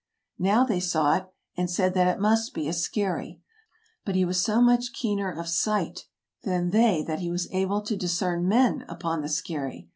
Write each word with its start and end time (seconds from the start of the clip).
Now 0.39 0.63
they 0.63 0.79
saw 0.79 1.13
it, 1.13 1.27
and 1.55 1.69
said 1.69 1.93
that 1.93 2.07
it 2.07 2.19
must 2.19 2.55
be 2.55 2.67
a 2.67 2.73
skerry; 2.73 3.39
but 4.03 4.15
he 4.15 4.25
was 4.25 4.43
so 4.43 4.59
much 4.59 4.93
keener 4.93 5.29
of 5.31 5.47
sight 5.47 6.07
than 6.41 6.71
they 6.71 7.03
that 7.03 7.19
he 7.19 7.29
was 7.29 7.47
able 7.51 7.83
to 7.83 7.95
discern 7.95 8.47
men 8.47 8.83
upon 8.89 9.21
the 9.21 9.29
skerry. 9.29 9.89